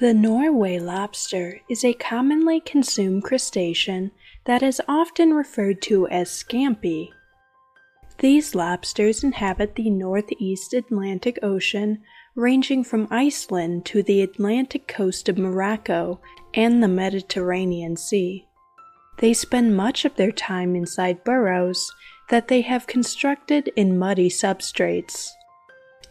[0.00, 4.12] The Norway lobster is a commonly consumed crustacean
[4.46, 7.10] that is often referred to as scampi.
[8.16, 11.98] These lobsters inhabit the northeast Atlantic Ocean,
[12.34, 16.18] ranging from Iceland to the Atlantic coast of Morocco
[16.54, 18.46] and the Mediterranean Sea.
[19.18, 21.92] They spend much of their time inside burrows
[22.30, 25.28] that they have constructed in muddy substrates.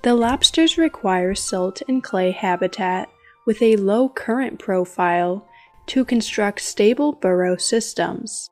[0.03, 3.09] The lobsters require silt and clay habitat
[3.45, 5.47] with a low current profile
[5.87, 8.49] to construct stable burrow systems.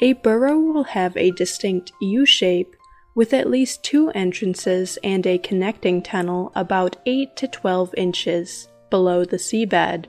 [0.00, 2.74] A burrow will have a distinct U shape
[3.14, 9.24] with at least two entrances and a connecting tunnel about 8 to 12 inches below
[9.24, 10.06] the seabed.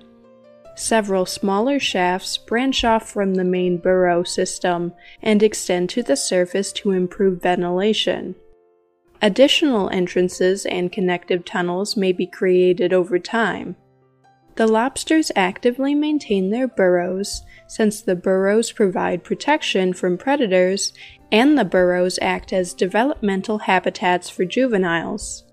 [0.75, 6.71] Several smaller shafts branch off from the main burrow system and extend to the surface
[6.73, 8.35] to improve ventilation.
[9.21, 13.75] Additional entrances and connective tunnels may be created over time.
[14.61, 20.93] The lobsters actively maintain their burrows since the burrows provide protection from predators
[21.31, 25.45] and the burrows act as developmental habitats for juveniles.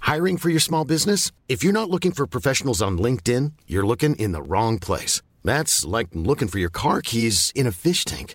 [0.00, 1.30] Hiring for your small business?
[1.48, 5.22] If you're not looking for professionals on LinkedIn, you're looking in the wrong place.
[5.44, 8.34] That's like looking for your car keys in a fish tank.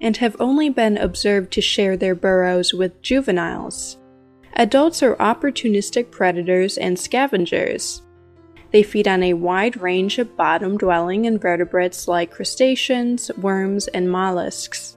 [0.00, 3.98] and have only been observed to share their burrows with juveniles.
[4.54, 8.02] Adults are opportunistic predators and scavengers.
[8.70, 14.96] They feed on a wide range of bottom dwelling invertebrates like crustaceans, worms, and mollusks.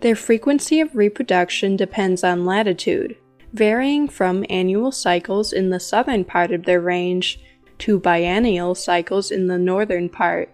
[0.00, 3.16] Their frequency of reproduction depends on latitude,
[3.52, 7.40] varying from annual cycles in the southern part of their range
[7.78, 10.50] to biennial cycles in the northern part.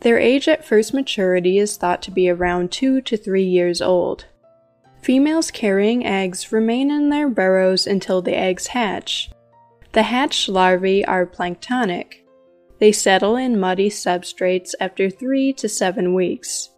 [0.00, 4.26] Their age at first maturity is thought to be around 2 to 3 years old.
[5.00, 9.30] Females carrying eggs remain in their burrows until the eggs hatch.
[9.92, 12.24] The hatched larvae are planktonic.
[12.80, 16.70] They settle in muddy substrates after 3 to 7 weeks.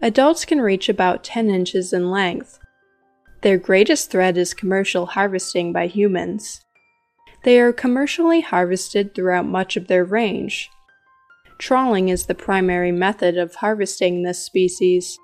[0.00, 2.58] Adults can reach about 10 inches in length.
[3.40, 6.64] Their greatest threat is commercial harvesting by humans.
[7.44, 10.70] They are commercially harvested throughout much of their range.
[11.62, 15.16] Trawling is the primary method of harvesting this species.